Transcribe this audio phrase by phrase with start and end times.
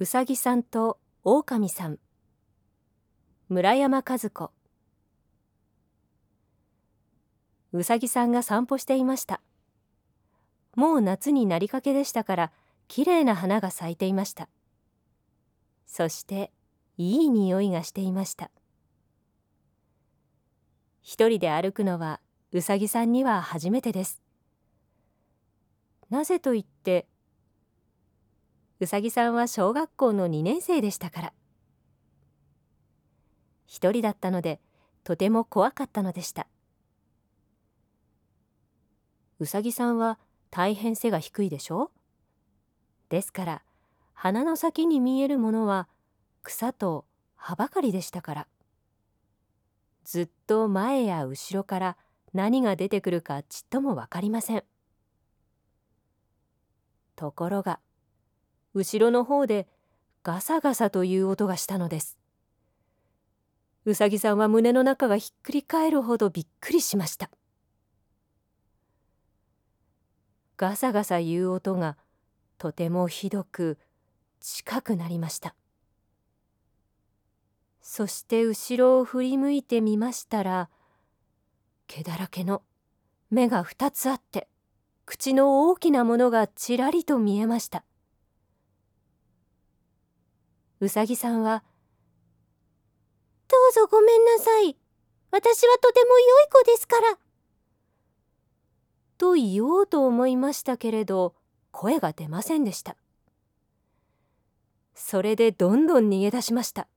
[0.00, 1.98] うさぎさんとオオカミさん。
[3.48, 4.52] 村山和子。
[7.72, 9.40] うさぎさんが散歩していました。
[10.76, 12.52] もう夏になりかけでしたから
[12.86, 14.48] きれいな花が咲いていました。
[15.88, 16.52] そして
[16.96, 18.52] いい匂いがしていました。
[21.02, 22.20] 一人で歩くのは
[22.52, 24.22] うさぎさんには初めてです。
[26.08, 27.08] なぜと言って
[28.80, 31.32] うさぎさんは小学校の2年生でしたから。
[33.66, 34.60] 一人だったので
[35.02, 36.46] とても怖かったのでした。
[39.40, 40.18] うさぎさんは
[40.50, 41.90] 大変背が低いでしょ？
[43.08, 43.62] ですから
[44.14, 45.88] 鼻の先に見えるものは
[46.42, 47.04] 草と
[47.34, 48.46] 葉ばかりでしたから。
[50.04, 51.96] ずっと前や後ろから
[52.32, 54.62] 何が出てくるかちっとも分かりません。
[57.16, 57.80] ところが
[58.78, 59.66] 後ろの方で
[60.22, 62.16] ガサガサという音がしたのです。
[63.84, 67.28] うさぎさんは胸の中がひっくり返るほどびっくりしました。
[70.56, 71.96] ガサガサいう音が
[72.56, 73.78] とてもひどく
[74.38, 75.56] 近くなりました。
[77.80, 80.68] そして後ろを振り向いてみましたら
[81.88, 82.62] 毛だらけの
[83.30, 84.46] 目が2つあって
[85.04, 87.82] 口の大きなものがちらりと見えました。
[90.80, 91.64] うさぎさんは
[93.48, 94.76] 「どうぞごめんなさい。
[95.30, 97.18] 私はとても良い子ですから」
[99.18, 101.34] と言おうと思いましたけれど
[101.72, 102.96] 声が出ませんでした。
[104.94, 106.88] それでどんどん逃げ出しました。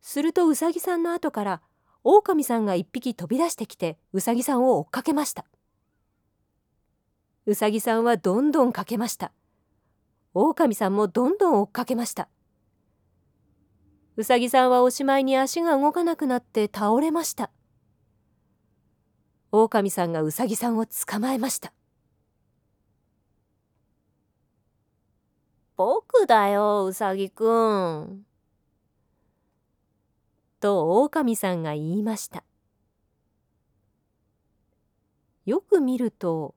[0.00, 1.62] するとうさぎさんの後から
[2.04, 5.44] オオカミさんが一匹飛び出してきてうさぎさんを追っかけました。
[7.46, 9.32] うさぎさんはどんどんかけました。
[10.38, 12.28] 狼さんもどんどん追っかけました。
[14.16, 17.50] うさぎさんはおしまいに足が動かなくなって倒れました。
[19.50, 21.72] 狼さんがうさぎさんを捕まえました。
[25.78, 28.26] 僕だようさぎくん。
[30.60, 32.44] と狼さんが言いました。
[35.46, 36.54] よく見ると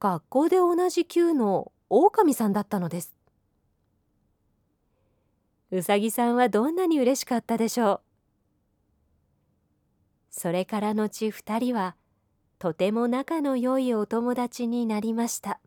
[0.00, 3.14] 学校で同じ級の狼さんだったのです。
[5.72, 8.00] うさぎさんはどんなに嬉しかったでしょう。
[10.30, 11.96] それから後2人は
[12.60, 15.60] とても仲の良いお友達になりました。